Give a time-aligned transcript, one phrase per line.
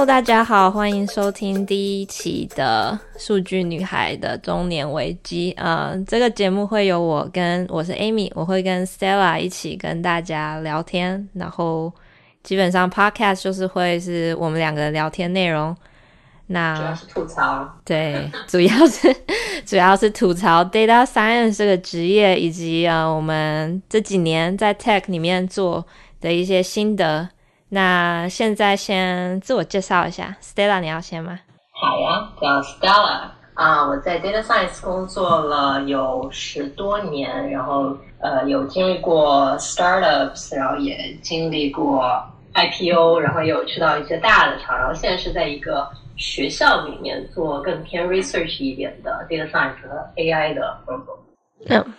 [0.00, 5.54] Hello，大家好，欢迎收听第一期的《数据女孩的中年危机》。
[5.62, 11.92] 呃，这个节目会有我跟我是 Amy，我会跟 Stella 一起跟大家聊天，然后
[12.42, 15.76] 基本上 Podcast 就是会是我们两个聊天内容。
[16.46, 19.14] 那主要是吐槽，对，主要是
[19.66, 25.86] 主要是吐槽 Data Science 这个职业，以及呃我们这几年在 Tech 里面做
[26.22, 27.28] 的一些心得。
[27.72, 31.38] 那现在先自我介绍一下，Stella，你要先吗？
[31.72, 42.04] 好呀，叫 Stella 啊，我在 Data Science 工作了有十多年，然后呃有经历过 Startups，然后也经历过
[42.54, 51.18] IPO，然后也有去到一些大的厂，然后现在是在一个学校里面做更偏 Research 一点的 Data Science 和 AI 的工作。
[51.68, 51.94] 嗯。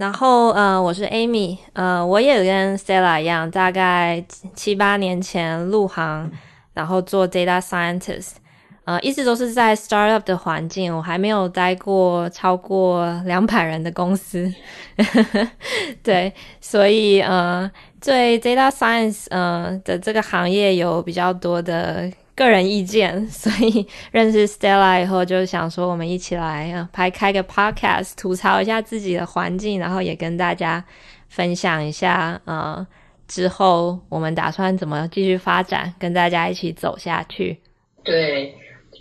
[0.00, 6.30] 然后，呃，我是 Amy，呃，我也跟 Stella 一样，大概七八年前入行，
[6.72, 8.36] 然后做 Data Scientist，
[8.86, 14.50] 呃，一直都是在 Startup 的环境，我还没有待过超过两百人的公司，
[16.02, 17.70] 对，所以，呃，
[18.02, 22.10] 对 Data Science，呃的这个行业有比较多的。
[22.40, 30.82] 个人意见， 所以认识 Stella 以后，就想说我们一起来，拍开个 Podcast，吐槽一下自己的环境，然后也跟大家
[31.28, 32.86] 分享一下，呃，
[33.28, 37.58] 之后我们打算怎么继续发展，跟大家一起走下去。
[38.02, 38.54] 对，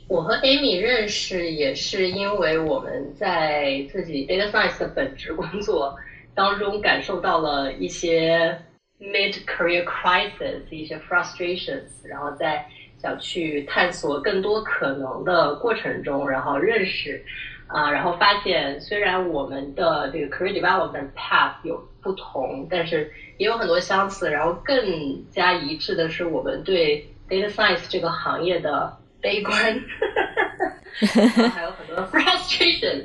[0.09, 5.95] 我和 Amy 认识也是因为我们在自己 Data Science 的本职工作
[6.35, 8.59] 当中感受到了一些
[8.99, 12.65] Mid Career Crisis，一些 Frustrations，然后在。
[13.01, 17.23] 想去探索更多可能的过程中，然后认识，
[17.67, 29.55] 啊、然后发现虽然我们的这个 career development path 有不同，但是也有很多相似，然后更加一致的是我们对 data science 这个行业的悲观，
[31.53, 33.03] 还有很多 frustration，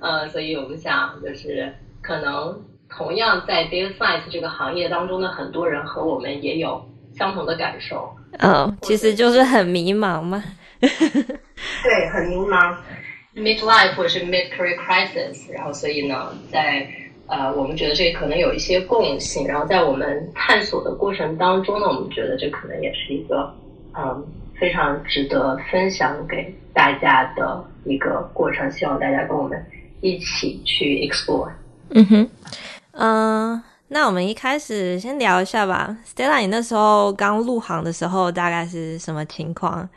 [0.00, 8.14] 呃，所以我们想就是可能同样在 data science 这个行业当中的很多人和我们也有相同的感受。
[8.40, 10.42] 哦，其实就是很迷茫嘛。
[10.80, 12.74] 对，很迷茫
[13.34, 15.52] ，mid life 或者是 mid career crisis。
[15.52, 16.86] 然后，所以呢，在
[17.26, 19.46] 呃，我们觉得这可能有一些共性。
[19.46, 23.54] 然后，在我们探索的过程当中呢，我们觉得这可能也是一个
[23.96, 24.26] 嗯
[24.58, 28.70] 非常值得分享给大家的一个过程。
[28.70, 29.64] 希望大家跟我们
[30.00, 31.50] 一起去 explore。
[31.90, 32.30] 嗯哼，
[32.92, 33.73] 嗯、uh。
[33.88, 39.88] 那我们一开始先聊一下吧，Stella，你那时候刚入行的时候大概是什么情况？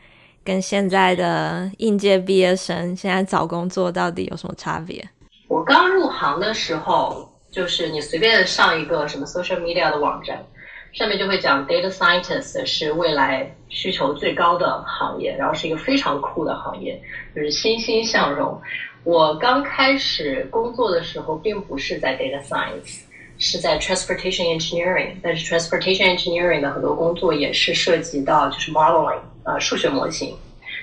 [0.43, 5.03] 跟现在的应届毕业生现在找工作到底有什么差别？
[5.47, 10.45] 我刚入行的时候，就是你随便上一个什么 social media 的网站，
[10.93, 17.01] 上面就会讲 data scientist 是未来需求最高的行业，然后是一个非常酷的行业，
[17.33, 18.61] 就是欣欣向荣。
[19.03, 22.99] 我刚开始工作的时候，并不是在 data science。
[23.39, 30.35] 是在 transportation engineering，但是 transportation engineering 的很多工作也是涉及到就是 modeling，呃，数学模型，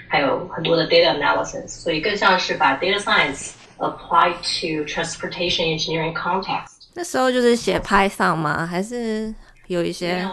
[0.09, 6.85] 还有很多的 data analysis，所以更像是把 data science apply to transportation engineering context。
[6.95, 8.65] 那时候就是写 Python 吗？
[8.65, 9.35] 还是
[9.67, 10.25] 有一些？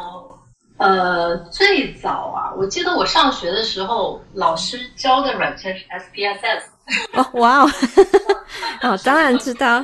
[0.77, 6.61] 呃，最早啊，我记得我上学的时候，老师教的软件是 SPSS。
[7.13, 7.69] 哦，哇哦，
[8.83, 9.83] 哦，当然知道。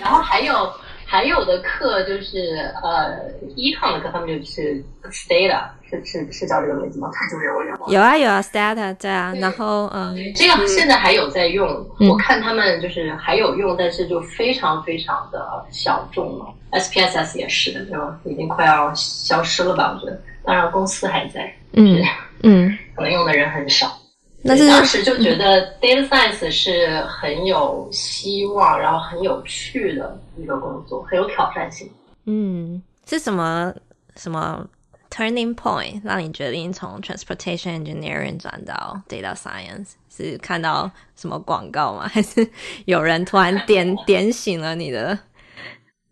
[0.00, 0.72] 然后还有。
[1.14, 3.14] 还有的课就是呃
[3.56, 4.82] ，Econ 的课，他们就是
[5.12, 7.08] Stata，是是是叫这个名字吗？
[7.14, 7.78] 太久没有了。
[7.86, 11.68] 有啊有啊，Stata 对啊，然后嗯，这个现在还有在用，
[12.00, 16.46] 嗯，我看他们就是还有用，但是就非常非常的小众了。
[16.72, 19.96] SPSS 也是的，就已经快要消失了吧？
[19.96, 22.02] 我觉得，当然公司还在，嗯
[22.42, 23.96] 嗯， 可能用的人很少。
[24.46, 31.90] 那是当时就觉得 data science 是很有希望，然后很有趣的一个工作，很有挑战性。
[32.26, 33.72] 嗯，是什么
[34.16, 34.66] 什么
[35.10, 39.92] turning point 让你决定从 transportation engineering 转到 data science？
[40.14, 42.06] 是看到什么广告吗？
[42.06, 42.46] 还是
[42.84, 45.18] 有人突然点点醒了你的？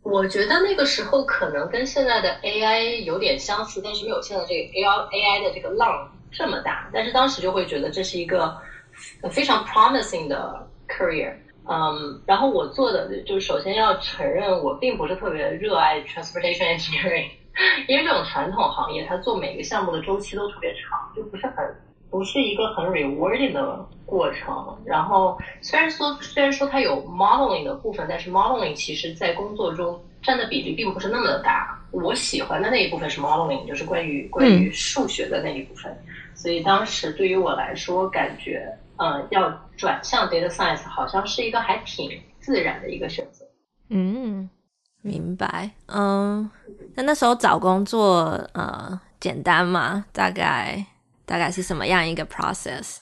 [0.02, 6.10] 我觉得那个时候可能跟现在的 AI 有点相似，但是没有现在这个 AI AI 的这个浪。
[6.32, 8.56] 这么大，但是当时就会觉得这是一个
[9.30, 11.34] 非常 promising 的 career，
[11.68, 17.30] 嗯，然后我做的就首先要承认我并不是特别热爱 transportation engineering，
[17.86, 21.56] 因为这种传统行业它做每个项目的周期都特别长，就不是很
[22.12, 24.76] 不是一个很 rewarding 的过程。
[24.84, 31.76] 然后虽然说虽然说它有 modeling 的部分，但是 modeling 其实在工作中占的比例并不是那么的大。
[31.90, 35.90] 我喜欢的那一部分是 modeling，就是关于关于数学的那一部分。
[35.90, 38.66] 嗯、所以当时对于我来说，感觉
[38.96, 42.10] 嗯，要转向 data science 好像是一个还挺
[42.40, 43.44] 自然的一个选择。
[43.88, 44.48] 嗯，
[45.02, 45.70] 明白。
[45.86, 46.50] 嗯，
[46.94, 50.04] 那那时候找工作呃简单吗？
[50.12, 50.84] 大概
[51.32, 52.98] 大概是什么样一个 process？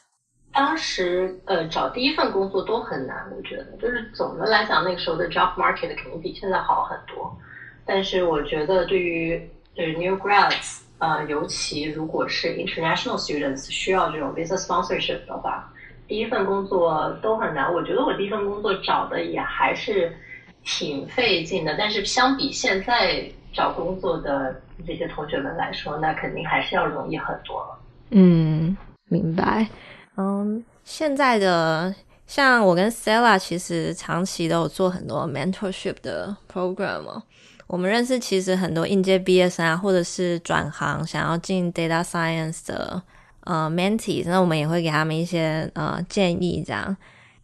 [0.52, 7.36] 当时呃找第一份工作都很难，我觉得就是总的来讲，那个时候的 job market 肯定比现在好很多。
[7.84, 15.68] 但是我觉得对于对于 new grads 啊、尤其如果是 international students 需要这种 visa sponsorship 的话，
[16.06, 17.74] 第一份工作都很难。
[17.74, 20.16] 我觉得我第一份工作找的也还是
[20.62, 24.54] 挺费劲的，但是相比现在找工作的
[24.86, 27.76] 这些同学们来说，那肯定还是要容易很多了。
[28.10, 28.76] 嗯，
[29.08, 29.68] 明白。
[30.16, 31.94] 嗯，现在的
[32.26, 37.22] 像我跟 Stella 其实长期都有做很多 mentorship 的 program 哦。
[37.66, 43.00] 我们认识其实很多应届毕业生啊，或者是转行想要进 data science 的
[43.44, 46.96] 呃 mentee，那我们也会给他们一些呃建议这样。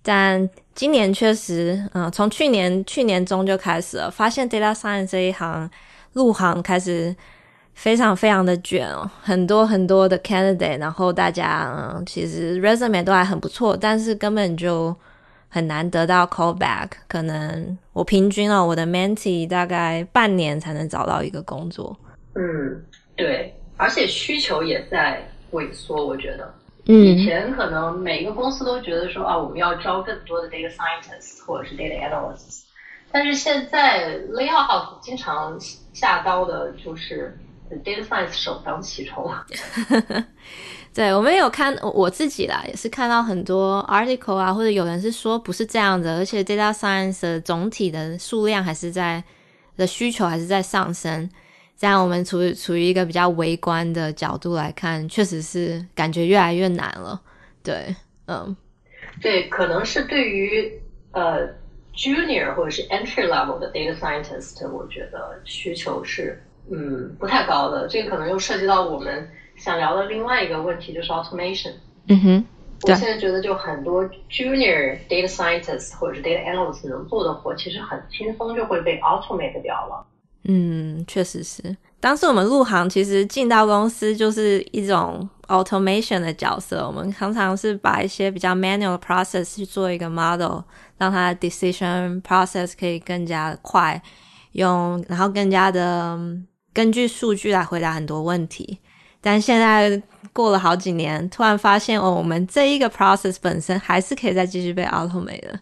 [0.02, 5.70] 但今年确实，嗯、呃，从去年去年中就开始了，发现 data science 这一行
[6.12, 7.14] 入行开始。
[7.76, 14.96] 非常非常的卷哦，很多很多的 candidate，然后大家嗯，其实 resume 都还很不错，但是根本就
[15.48, 16.88] 很难得到 callback。
[17.06, 21.94] 可能我平均哦，我的 mentee 大概半年才能找到一个工作。
[22.34, 22.82] 嗯，
[23.14, 25.22] 对，而且需求也在
[25.52, 26.52] 萎缩，我觉得。
[26.86, 26.96] 嗯。
[26.96, 32.62] 以前可能每一个公司都觉得说啊，我们要招更多的 data scientists 或者是 data analysts，
[33.12, 35.56] 但是现在 layoff 经常
[35.92, 37.38] 下刀的就是。
[37.84, 39.30] Data science 首当其冲。
[40.94, 49.22] 对，我们有看我自己啦，也是看到很多 article 啊，或者有人是说不是这样的，而且 data science 的总体的数量还是在
[49.76, 51.28] 的需求还是在上升。
[51.76, 57.20] 这样我们处于处于一个比较微观的角度来看，确实是感觉越来越难了。
[57.62, 57.94] 对，
[58.26, 58.56] 嗯，
[59.20, 60.72] 对，可能是对于
[61.12, 61.46] 呃
[61.94, 66.42] junior 或者是 entry level 的 data scientist，我觉得需求是。
[66.70, 71.72] 嗯，不太高的，这个可能又涉及到我们想聊的另外一个问题，就是 automation。
[72.08, 72.44] 嗯哼，
[72.82, 80.06] 我现在觉得就很多 junior data scientist 或者是 data analyst 能做的活，其实很轻松就会被 automate 掉了。
[80.44, 81.76] 嗯，确实是。
[81.98, 90.60] 当时我们入行，其实进到公司就是一种 automation 的角色，我们常常是把一些比较 manual 的 process 去做一个 model，
[90.98, 94.00] 让它的 decision process 可以更加快
[94.52, 96.18] 用，然后更加的。
[96.76, 98.78] 根据数据来回答很多问题，
[99.22, 100.02] 但现在
[100.34, 105.58] 过了好几年，突然发现哦，我们这一个 process 本身还是可以再继续被 automate 的。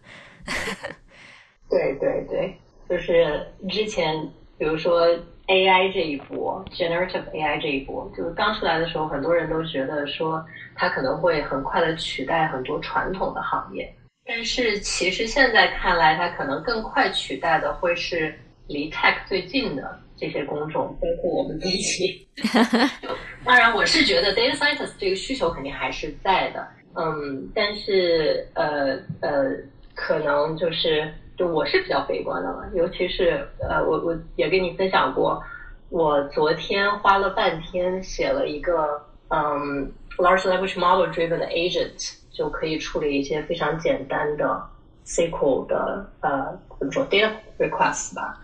[1.69, 2.59] 对对对，
[2.89, 4.13] 就是之前
[4.57, 5.07] 比如说
[5.47, 10.45] AI 这一波，generative AI 这一波，就是刚出来的时候，很多人都觉得说
[10.75, 13.89] 它可能会很快的取代很多传统的行业，
[14.25, 18.37] 但是其实现在看来，它可能更快取代的会是
[18.67, 20.01] 离 tech 最近的。
[20.17, 22.27] 这些工种，包括我们自己。
[23.45, 26.67] 当然，我是觉得 data scientist 这个需求肯定还是在的。
[26.95, 29.53] 嗯，但是呃呃，
[29.93, 32.69] 可能就是就我是比较悲观的了。
[32.73, 35.43] 尤其是呃，我我也跟你分享过，
[35.89, 44.61] 我昨天花了半天写了一个嗯 large language model driven 的 agent，就可以处理一些非常简单的
[45.05, 48.41] SQL 的呃怎么说 data requests 吧。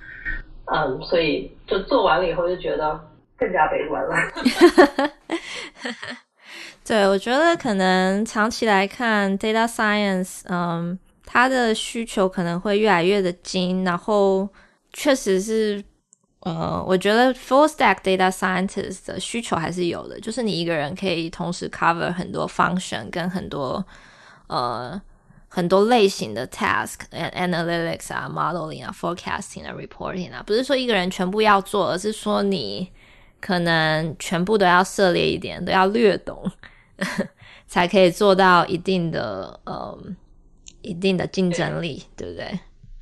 [0.74, 2.98] 嗯，所以就做完了以后就觉得
[3.38, 4.16] 更加悲观了。
[6.86, 14.48] 对，我觉得可能长期来看，data science，嗯，它的需求可能会越来越的精，然后
[14.94, 15.84] 确实是，
[16.40, 23.86] 呃，我觉得 full stack data scientist 的需求还是有的，就是你一个人可以同时 cover 很多 function 跟很多，
[24.48, 25.02] 呃。
[25.54, 32.90] 很多类型的 task，analytics 啊，modeling 啊，forecasting 啊，reporting 啊，不是说一个人全部要做，而是说你
[33.42, 36.50] 可能全部都要涉猎一点，都要略懂，
[37.68, 40.16] 才可以做到一定的嗯
[40.84, 42.60] 一定的竞争力，对，对不对？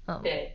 [0.08, 0.52] 嗯，对。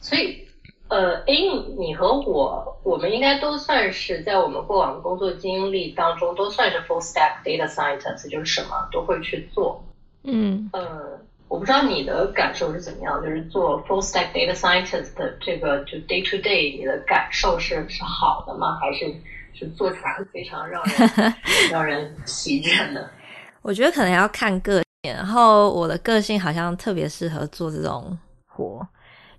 [0.00, 0.48] 所以
[0.88, 9.84] 呃，Amy，你和我，我们应该都算是在我们过往的工作经历当中，都算是 full stack data scientist，就是什么都会去做。
[10.24, 11.20] 嗯，呃。
[11.48, 18.78] 我不知道你的感受是怎么样，就是做 full stack data scientist 的这个就 day to day，你的感受是是好的吗？
[18.80, 19.14] 还是
[19.54, 21.34] 是做起来非常让人
[21.70, 23.08] 让人疲倦的？
[23.62, 28.86] 我觉得可能要看个性，然后我的个性好像特别适合做这种活，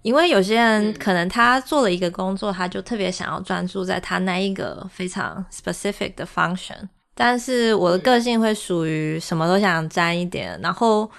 [0.01, 6.87] 因为有些人可能他做了一个工作，他就特别想要专注在他那一个非常 specific 的 function。
[7.13, 11.09] 但是我的个性会属于什么都想沾一点，然后，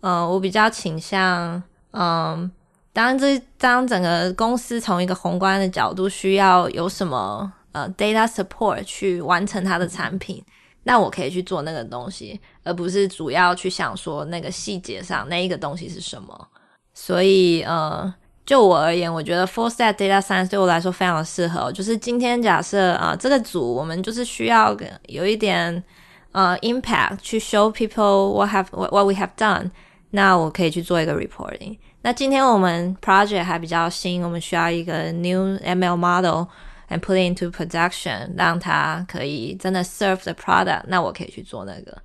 [0.00, 1.62] 呃，我比较倾向，
[1.92, 2.50] 嗯、呃，
[2.92, 10.44] 当这当整个公司从一个宏观的角度需要有什么呃 data support 去完成它的产品，
[10.84, 16.48] 那我可以去做那个东西，而不是主要去想说那个细节上那一个东西是什么。
[16.94, 18.14] 所以，呃。
[18.48, 21.70] 就我而言，我觉得 full stack data science 对我来说非常适合。
[21.70, 24.74] 就是今天假设啊、这个组我们就是需要
[25.06, 25.84] 有一点
[26.32, 29.70] 呃 impact 去 show people what have what we have done，
[30.10, 31.76] 那我可以去做一个 reporting。
[32.02, 36.46] 那今天我们 project 还比较新，我们需要一个 new ML model
[36.88, 41.96] and put into production，让它可以真的 serve the product，那我可以去做那个。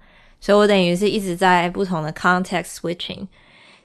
[0.41, 3.27] 所以我等于是一直在不同的 context switching。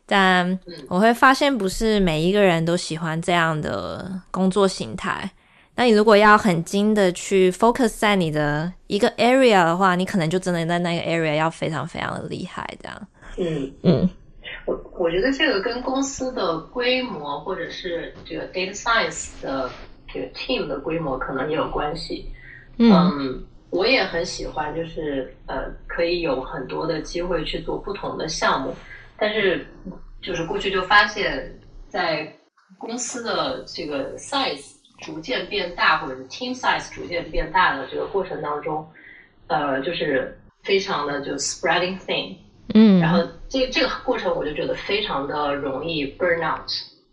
[0.07, 0.59] 但
[0.89, 5.31] 我会发现，不是每一个人都喜欢这样的工作形态。
[5.75, 13.07] 那你如果要很精的去 focus 在你的一个 area 的话，你可能就真的在那个 area 要非常非常的厉害，这样。
[13.39, 14.09] 嗯嗯，
[14.67, 19.71] 我我觉得这个跟公司的规模，或者是这个 data science 的
[20.13, 22.29] 这个 team 的规模，可能也有关系。
[22.79, 28.75] 嗯，嗯，我也很喜欢，就是呃，可以有很多的机会去做不同的项目。
[29.17, 29.67] 但是，
[30.23, 31.53] 就是过去就发现，
[31.89, 32.33] 在
[32.77, 38.87] 公司的这个 size 逐渐变大，或者是 team size 逐渐变大的这个过程当中，
[39.49, 42.37] 呃，就是非常的就 spreading thin，
[42.75, 46.71] 嗯，然后这这个过程我就觉得非常的容易 burn out，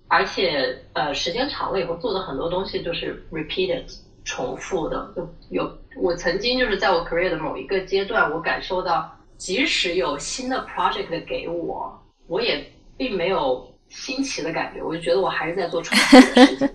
[0.07, 3.83] 而且呃时间长了以后做的很多东西就是 repeated
[4.23, 9.11] 重复的，就有我曾经就是在我 career 的某一个阶段，我感受到。
[9.37, 11.93] 即使有新的 project 给我，
[12.25, 16.69] 我也并没有新奇的感觉，我就觉得我还是在做重复的事情。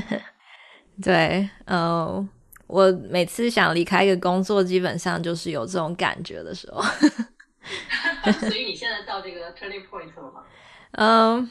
[1.04, 2.26] 对，呃，
[2.66, 6.82] 我每次想离开一个工作，基本上就是有这种感觉的时候。
[8.40, 10.42] 所以你现在到这个 turning point 了吗？
[10.92, 11.48] 嗯、呃，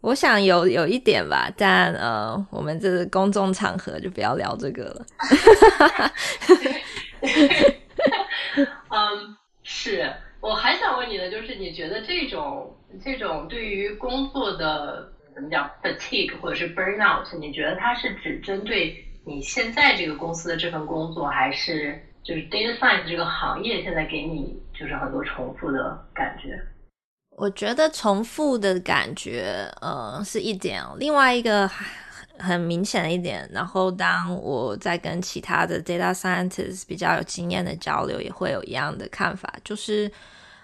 [0.00, 5.06] 我想有有一点吧，但呃，我们这是公众场合就不要聊这个了。
[8.90, 9.36] 嗯。
[9.62, 10.10] 是，
[10.40, 26.58] 我还想问你的就是，你觉得这种这种对于工作的怎么讲 fatigue 或者是 burnout，你觉得它是只针对你现在这个公司的这份工作，还是就是 data science 这个行业现在给你就是很多重复的感觉？
[27.36, 31.70] 我觉得重复的感觉，呃，是一点，另外一个。
[32.42, 40.10] 很明显的一点，然后当我在跟其他的 data scientists 比较有经验的交流，也会有一样的看法，就是，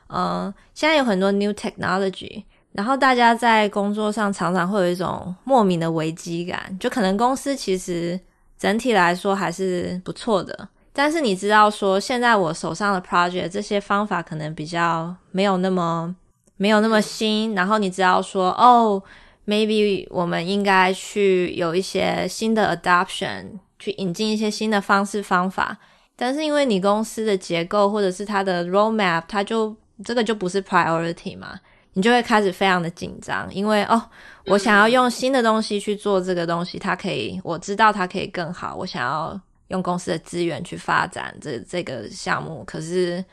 [0.07, 2.43] 呃，现在有很多 new technology，
[2.73, 8.19] 然后大家在工作上常常会有一种莫名的危机感，就可能公司其实
[8.57, 10.67] 整体来说还是不错的，
[10.97, 16.17] 但是你知道说，现在我手上的 project 这些方法可能比较没有那么
[16.57, 19.03] 没有那么新，然后你知道说，哦。
[19.49, 25.79] Maybe 我们应该去有一些新的 adoption，去引进一些新的方式方法。
[26.17, 29.73] 但是因为你公司的结构或者是它的 roadmap，它就
[30.05, 31.61] 这个就不是 priority 嘛，
[31.93, 33.47] 你就会开始非常的紧张。
[33.55, 34.03] 因为哦，
[34.47, 38.75] 我想要用新的东西去做这个东西，它可以，我知道它可以更好。
[38.75, 43.25] 我想要用公司的资源去发展这这个项目，可是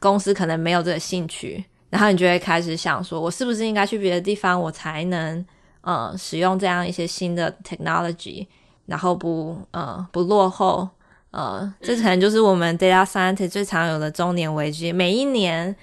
[0.00, 5.44] 公司可能没有这个兴趣，然后你就会开始想说，我是不是应该去别的地方，我才能。
[5.84, 8.46] 呃，使用这样一些新的 technology，
[8.86, 10.88] 然后不呃不落后，
[11.32, 14.92] 呃，这可能就是我们 data scientist 最常有的中年危机。
[14.92, 15.74] 每一年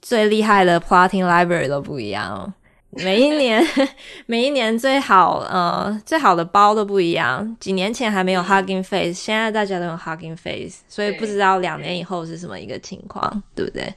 [0.00, 2.54] 最厉害的 plotting library 都不一样，
[2.90, 3.62] 每一年
[4.26, 7.56] 每一年最好呃最好的包都不一样。
[7.60, 13.94] 几年前还没有 Hugging Face，现在大家都用 Hugging Face，所以不知道两年以后是什么一个情况，对不对？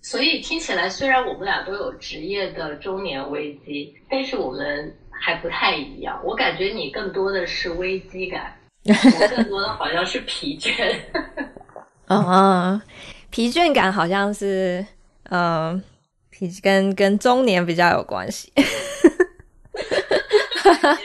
[0.00, 6.20] 所以听起来，虽然我们俩都有职业的中年危机，但是我们还不太一样。
[6.24, 8.52] 我感觉你更多的是危机感，
[8.84, 10.92] 我更多的好像是疲倦。
[12.08, 12.80] 嗯，
[13.30, 14.84] 疲倦感好像是，
[15.30, 15.80] 嗯，
[16.48, 18.52] 疲跟跟中年比较有关系。
[18.56, 18.62] 你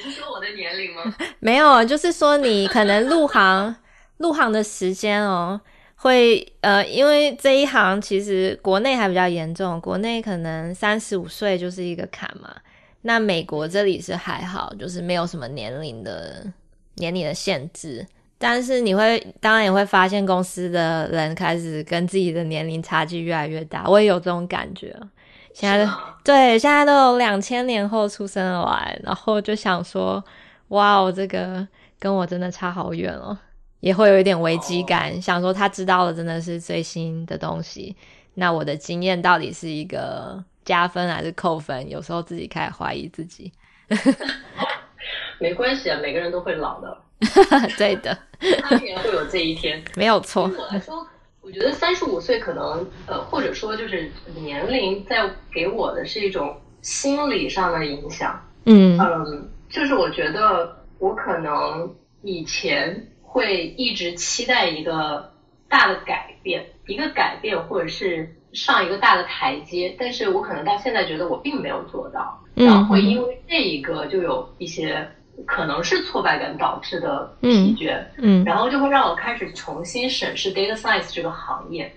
[0.02, 1.16] 是说我的年龄吗？
[1.40, 3.76] 没有，就是说你可能入行
[4.18, 5.60] 入行的时间哦。
[6.00, 12.56] 会呃，因为这一行其实国内还比较严重，国内可能三十五岁就是一个坎嘛。
[13.02, 16.46] 那美国这里是还好，就是没有什么年龄的
[16.96, 18.06] 年龄的限制。
[18.38, 24.96] 但是你会当然也会发现公司的人开始跟自己的年龄差距越来越大，我也有这种感觉。
[25.60, 25.90] 现在
[26.24, 30.24] 对，现在都有两千年后出生的娃，然后就想说，
[30.68, 33.36] 哇哦，这个跟我真的差好远哦，
[33.80, 37.96] 也会有一点危机感，哦、想说他知道的真的是最新的东西，
[38.36, 41.90] 那我的经验到底是一个加分还是扣分？
[41.90, 43.52] 有时候自己开始怀疑自己。
[45.40, 46.96] 没关系啊，每个人都会老的。
[47.80, 48.16] 对的，
[48.62, 50.48] 他也会有这一天，没有错。
[50.48, 51.08] 对我来说，
[51.48, 58.38] 我觉得三十五岁可能呃，或者说就是年龄在给我的是一种心理上的影响。
[58.66, 61.90] 嗯嗯，就是我觉得我可能
[62.22, 65.32] 以前会一直期待一个
[65.70, 75.08] 大的改变，一个改变或者是上一个大的台阶，但是我可能到现在觉得我并没有做到，然后会因为这一个就有一些。
[75.46, 81.92] 可能是挫败感导致的疲倦，嗯，嗯，然后就会让我开始重新审视 data science 这个行业，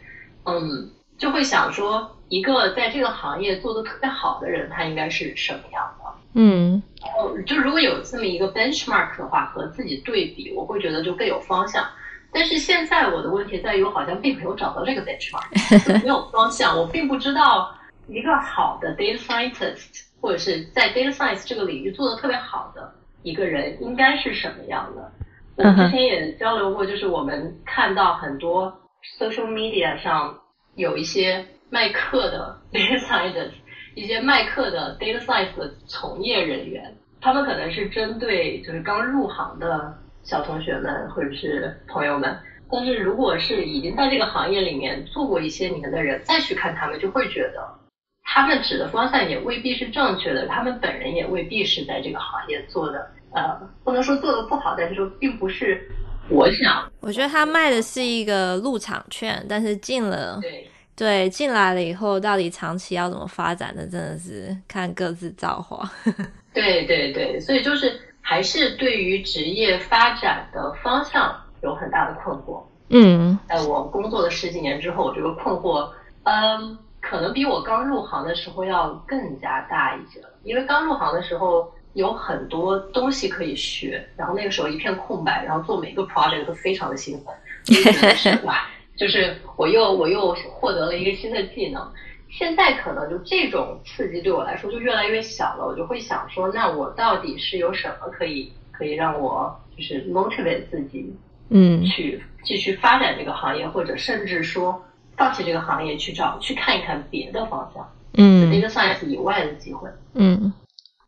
[0.45, 6.11] 嗯，就会想说，一个在这个行业做的特别好的人，他应该是什么样的？
[6.35, 11.85] 嗯，然后就如果有这么一个 benchmark 的话，和自己对比，我会觉得就更有方向。
[12.33, 17.75] 但是现在我的问题在于，我好像并没有找到这个 benchmark， 没有方向，我并不知道
[18.07, 22.95] 一个好的 data scientist 或者是在 data science 这个领域做的特别好的。
[23.23, 25.13] 一个人应该是什么样的？
[25.57, 28.73] 我之前也交流过，就是我们看到很多
[29.19, 30.41] social media 上
[30.75, 33.53] 有一些卖课的 data scientist，
[33.95, 42.39] 一些卖课的 data science 的从业人员，他们可能是针对就是刚入行的小同学们或者是朋友们，
[42.71, 47.69] 但是如果是已经在这个行业里面做过一些年的人，再去看他们，就会觉得
[48.33, 53.11] 他们指的方向也未必是正确的，他们本人也未必是在这个行业做的。
[53.33, 55.91] 呃，不能说做的不好，但是说并不是
[56.29, 56.89] 我想。
[57.01, 65.91] 我觉得他卖的是一个入场券，但是进了，对对，进来了以后，到底长期要怎么发展的，真的是看各自造化。
[66.55, 72.63] 对对对，所以就是还是对于职业发展的方向有很大的困惑。
[72.91, 75.89] 嗯，在我工作了十几年之后，我这个困惑，
[76.25, 81.73] 嗯，可能比我刚入行的时候要更加大一些了，因为刚入行的时候。
[81.95, 88.65] 有很多东西可以学，然后那个时候一片空白，然后做每个 project 都非常的兴奋，是 哇，
[88.97, 91.93] 就是我又我又获得了一个新的技能。
[92.31, 101.13] 现在可能就这种刺激对我来说就越来越小了，我就会想说，那我到底是有什么可以可以让我就是 motivate 自己，
[101.49, 104.81] 嗯，去继续发展这个行业，或者甚至说
[105.21, 110.51] 放弃这个行业去找去看一看别的方向，嗯，data science 以外的机会，嗯。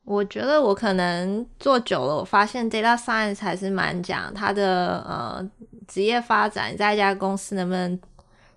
[0.05, 5.51] 我觉得我可能做久了，我发现 data science 还是蛮讲它的呃
[5.89, 7.99] 职业发展，在一家公司能不能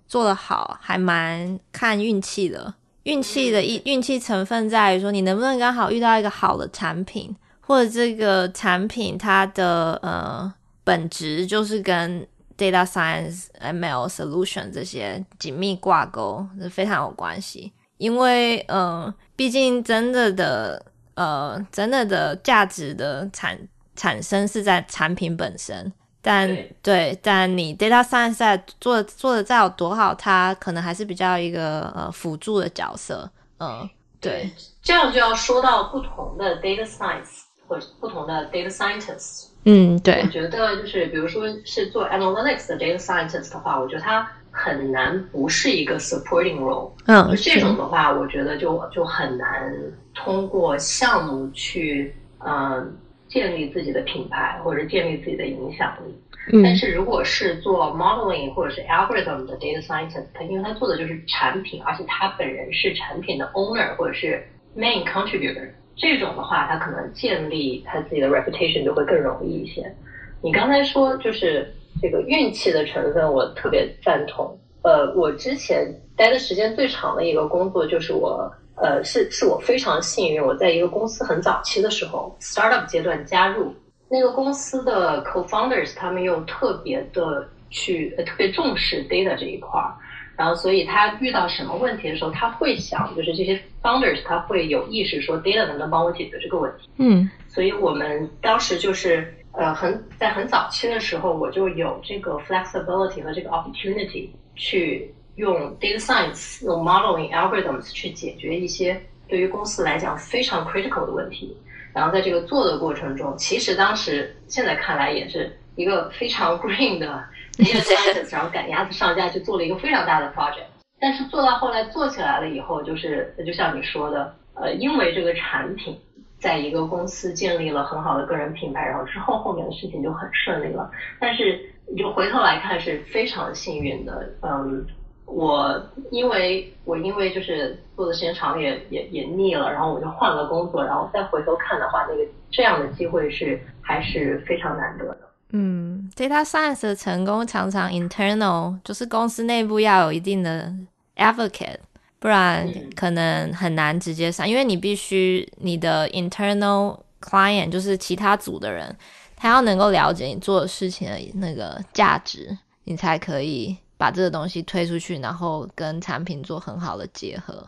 [0.06, 2.74] 做得好，还蛮看运气的。
[3.04, 17.72] 运气的一运气成分在于说，你能不能刚好遇到一个好的产品，或者这个产品它的呃本质就是跟 data science、ML solution 这些紧密挂钩，是非常有关系。
[17.98, 20.84] 因为嗯、呃，毕竟真的的。
[21.16, 23.58] 呃，真的的价值的产
[23.94, 25.90] 产生是在产品本身，
[26.20, 33.30] 但对，对，但你 data science 在做做的再有多好，它可能还是比较一个呃辅助的角色。
[33.56, 33.90] 嗯、呃，
[34.20, 34.50] 对，对，
[34.82, 39.46] 这样就要说到不同的 data science 或者不同的 data scientists。
[39.66, 44.26] 嗯，对，我觉得就是比如说是做 analytics 的 data scientist 的话，我觉得他。
[44.58, 49.70] 很难不是一个 supporting role，嗯，这种的话，我觉得就就很难
[50.14, 52.86] 通过项目去嗯、呃、
[53.28, 56.18] 建立自己的品牌或者建立自己的影响力。
[56.54, 64.42] 嗯，但是如果是做 modeling 或者是 algorithm 的 data scientist，他因为他做的就是产品，而且他本人是产品的 owner 或者是
[64.74, 69.92] main contributor，这种的话，他可能建立他自己的 reputation 就会更容易一些。
[70.40, 71.72] 你刚才说就是。
[71.98, 74.54] 这个运气的成分我特别赞同。
[74.82, 83.74] 呃，我之前待的时间最长的一个工作就是我，呃，是是我非常幸运，我在一个公司很早期的时候，startup 阶段加入
[84.10, 89.94] 那个公司的 co-founders，他们又特别的去，特别重视 data 这一块儿，
[90.36, 96.88] 然后所以他遇到什么问题的时候，他会想，就是这些 founders 他会有意识说 data 能不能帮我解决这个问题。
[96.98, 99.32] 嗯，所以我们当时就是。
[99.58, 111.56] 呃，很在很早期的时候，我就有这个 flexibility 和这个 opportunity 去用 data science、用 modeling algorithms 去解决一些对于公司来讲非常 critical 的问题。
[111.94, 117.24] 然后在这个做的过程中，其实当时现在看来也是一个非常 green 的
[117.64, 120.66] data scientist，然后赶鸭子上架去做了一个非常大的 project。
[120.98, 125.98] 但是做到后来做起来了以后，就是就像你说的，呃，因为这个产品
[126.38, 130.90] 在一个公司建立了很好的个人品牌，然后之后后面的事情就很顺利了。
[131.20, 134.86] 但是你就回头来看是非常幸运的，嗯，
[135.26, 145.25] 我因为我因为就是做的时间长也也也腻了，然后我就换了工作，然后再回头看的话，那个这样的机会是还是非常难得的。
[145.52, 150.70] 嗯，data science 的成功常常 internal，就是公司内部要有一定的
[151.14, 151.78] advocate，
[152.18, 158.94] 不然可能很难直接上，因为你必须你的 internal client 就是其他组的人，
[159.36, 167.64] 他要能够了解你做的事情的那个价值，你才可以把这个东西推出去，然后跟产品做很好的结合。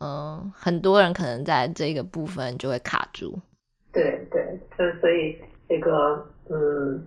[0.00, 3.40] 嗯，很多人可能在这个部分就会卡住。
[3.90, 7.02] 对对，就所以这个嗯。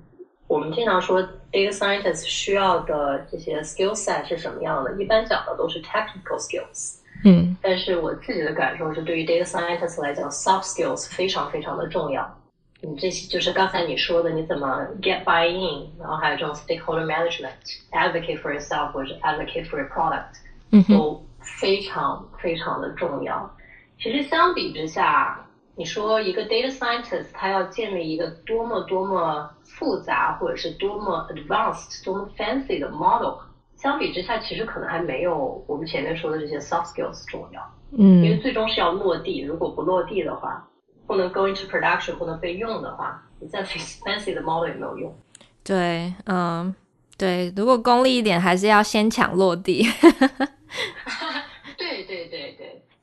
[0.46, 4.92] 我们经常说，data scientist 需要的这些 skill set 是什么样的？
[5.00, 6.98] 一般讲的都是 technical skills。
[7.24, 12.36] 嗯，但是我自己的感受是，对于 data scientist 来讲，soft skills 非常非常的重要。
[12.82, 20.40] 嗯，这些就是刚才你说的，你怎么 get buy in，然后还有这种 stakeholder management，advocate for yourself 或者 advocate for your product，
[20.72, 21.22] 嗯，都
[21.60, 23.54] 非常非常的重要。
[23.98, 25.46] 其实相比之下，
[25.77, 33.39] 你说一个 data scientist 他要建立一个多么多么复杂，或者是多么 advanced、多么 fancy 的 model，
[33.75, 37.61] 相比之下，其实可能还没有我们前面说的这些 soft skills 重要。
[37.97, 40.65] 嗯，因为最终是要落地，如果不落地的话，
[41.05, 45.13] 不能 go into production，不能被用的话，你再 fancy 的 model 也没有用。
[45.63, 46.73] 对，嗯，
[47.17, 49.85] 对，如果功利一点，还是要先抢落地。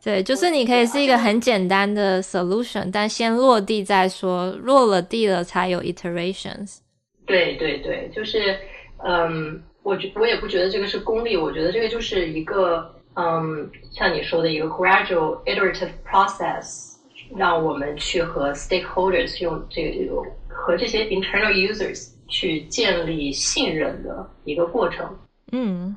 [0.03, 6.79] 对就是你可以是一个很简单的 solution，但先落地再说，落了地了才有 iterations。
[7.25, 8.57] 对对对，就是，
[9.05, 16.97] 嗯，我觉我也不觉得这个是功利，我觉得这个就是一个，嗯，像你说的一个 gradual iterative process，
[17.37, 20.17] 让我们去和 stakeholders 用这个
[20.49, 25.09] 和这些 internal users 去建立信任的一个过程。
[25.53, 25.97] 嗯。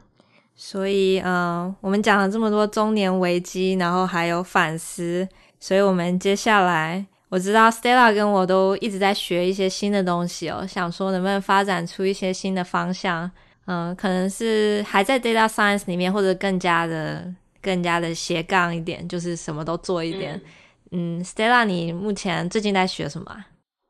[0.56, 5.28] 所以，嗯、呃，我们讲了这么多中年危机，然后还有反思，
[5.60, 13.30] 所以我们接下来，我知道 Stella 跟我都一直在学一些新的东西哦，想说能不能发展出一些新的方向，
[13.66, 17.30] 嗯、呃，可能是还在 Data Science 里面，或者更加的、
[17.62, 20.42] 更加的斜杠一点，就是什么都做一点。
[20.92, 23.46] 嗯，嗯，Stella，你目前最近在学什么？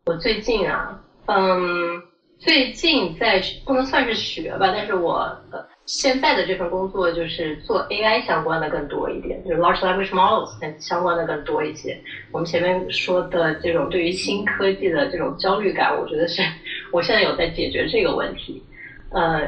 [0.07, 2.01] 我最近啊，嗯，
[2.39, 5.17] 最近在不能算是学吧，但是我
[5.51, 5.63] 呃。
[5.85, 11.95] 现在的这份工作就是做 AI 相关的更多一点，就是 large language models 相关的更多一些。
[12.31, 16.41] 我们前面说的这种对于新科技的这种焦虑感，我觉得是
[16.91, 18.63] 我现在有在解决这个问题。
[19.11, 19.41] 呃，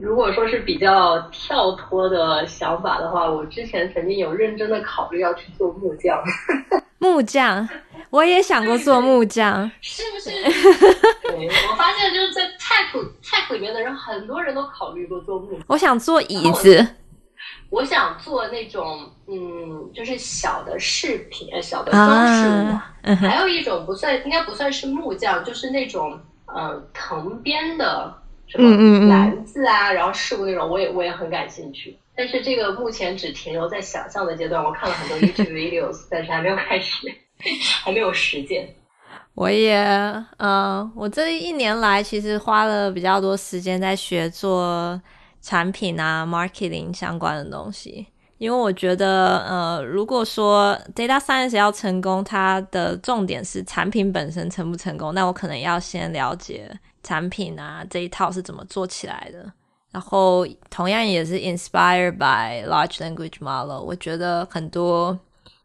[0.00, 6.20] 如果说是比较跳脱的想法的话，我之前曾经有认真的考虑要去做木匠。
[6.98, 7.68] 木匠。
[8.10, 10.30] 我也想过做木匠，是不是？
[11.22, 15.62] 对， 我发现就是在 tech tech 里面的人，很多人都考虑过做木匠。
[15.66, 16.86] 我想做椅子，
[17.70, 22.72] 我想做那种嗯，就是小的饰品，小的装饰物。
[22.72, 28.12] 啊嗯、还有一种不算，应该不算是木匠，就是那种呃藤编的
[28.46, 31.96] 什么篮子啊，嗯嗯嗯然后饰物那种，我也我也很感兴趣。
[32.16, 34.62] 但是这个目前只停留在想象的阶段。
[34.62, 37.06] 我看了很多 YouTube videos，但是还没有开始。
[37.84, 38.68] 还没有实践，
[39.34, 39.80] 我也，
[40.38, 45.00] 嗯、我这一年来其实花了比较多时间在学做
[45.40, 56.68] 产品啊、marketing 相关的东西，因为我觉得，呃，如果说 data science 要成功，它的重点是产品本身成不成功，那我可能要先了解
[57.04, 59.52] 产品啊这一套是怎么做起来的，
[59.92, 65.16] 然后同样也是 inspired by large language model，我觉得很多。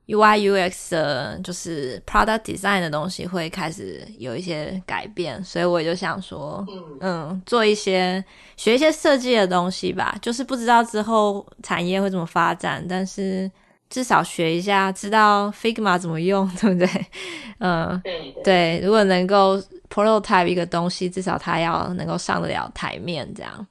[0.08, 8.24] UI UX 的就是 product design 的东西会开始有一些改变，所以我就想说，嗯，嗯，做一些
[8.58, 10.18] 学一些设计的东西吧。
[10.22, 13.50] 就是不知道之后产业会怎么发展，但是
[13.90, 17.06] 至少学一下，知道 Figma 怎么用，对不对？
[17.60, 18.82] 嗯，对对，对。
[18.86, 19.58] 如果能够
[19.90, 23.68] prototype 一个东西，至少它要能够上得了台面，这样。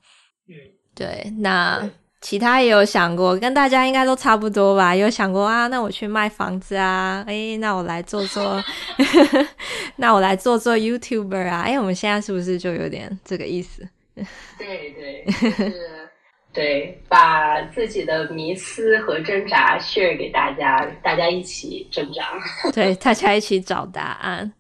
[0.49, 0.55] 嗯，
[0.95, 1.31] 对。
[1.39, 1.87] 那。
[2.23, 4.95] 其他也有想过，跟大家应该都差不多吧。
[4.95, 8.63] 有想过啊，那我去卖房子啊，诶，那我来做做，
[9.97, 13.87] 那我来做做 YouTuber 啊，诶，我们现在是不是就有点这个意思？
[14.57, 16.09] 对对，就是
[16.55, 22.23] 对，把自己的迷思和挣扎 share 给大家，大家一起挣扎，
[22.73, 24.53] 对，大家一起找答案。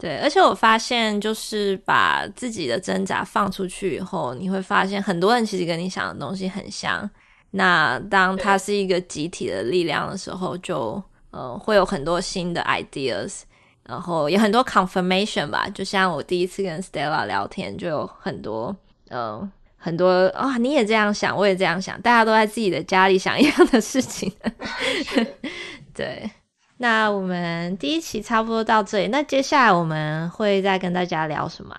[0.00, 7.08] 对，而且我发现，就是把自己的挣扎放出去以后，你会发现很多人其实跟你想的东西很像，
[7.50, 13.42] 那当它是一个集体的力量的时候，就呃会有很多新的 ideas，
[13.84, 15.68] 然后有很多 confirmation 吧。
[15.68, 18.74] 就像我第一次跟 Stella 聊天，就有很多
[19.10, 24.32] 呃很多啊、哦，你也这样想，我也这样想，大家都在自己的家里想一样的事情。
[25.92, 26.30] 对。
[26.82, 31.76] 那我们第一期差不多到这里，那接下来我们会再跟大家聊什么？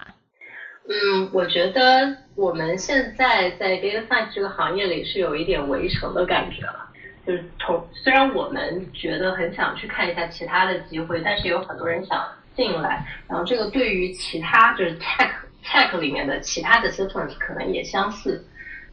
[0.88, 6.88] 嗯，我觉得我们现在在 data science 这个行业里是有一点围城的感觉了，
[7.26, 12.24] 就是从虽然我们觉得很想去看一下其他的机会，但是有很多人想
[12.56, 15.32] 进来，然后这个对于其他就是 tech
[15.66, 18.46] tech 里面的其他的 disciplines 可能也相似，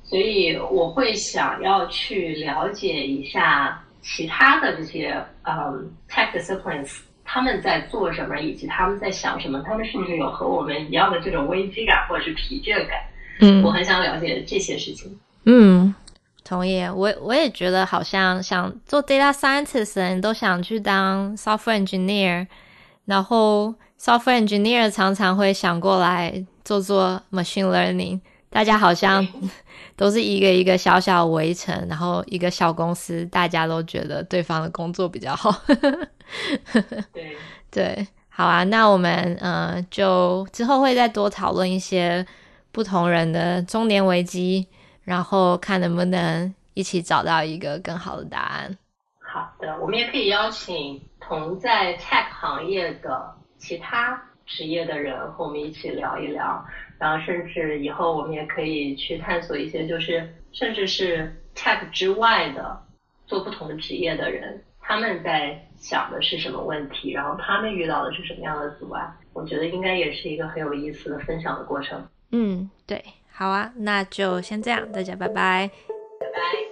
[0.05, 3.85] 所以我会想要去了解一下。
[4.11, 9.63] 其他的这些嗯、um, tech disciplines，他们在做什么，以及他们在想什么？
[9.67, 12.99] 他们是不是有和我们一样的这种危机感或者是疲倦感？
[13.41, 15.15] 嗯，我很想了解这些事情。
[15.45, 15.95] 嗯，
[16.43, 16.83] 同意。
[16.85, 22.47] 我我也觉得好像想做 data scientist 的人都想去当 software engineer，
[23.05, 28.21] 然后 software engineer 常常会想过来做做 machine learning。
[28.51, 29.27] 大家好像
[29.95, 35.53] 都是一个一个小小围城，然后一个小公司，大家都觉得对方的工作比较好。
[37.13, 37.37] 对
[37.71, 42.27] 对，好啊，那我们呃就之后会再多讨论一些
[42.73, 44.67] 不同人的中年危机，
[45.03, 48.77] 然后看能不能一起找到一个更好的答案。
[49.21, 56.67] 好的，我们也可以邀请同在 tech 行业的其他职业的人和我们一起聊一聊。
[56.99, 62.83] 然后甚至以后我们也可以去探索一些，就是甚至是 tech 之外的
[63.25, 69.09] 做不同的职业的人，他们在想的是什么问题，然后他们遇到的是什么样的阻碍。
[69.33, 72.05] 我觉得应该也是一个很有意思的分享的过程。
[72.33, 75.71] 嗯，对，好啊，那就先这样，大家拜拜，
[76.19, 76.68] 拜拜。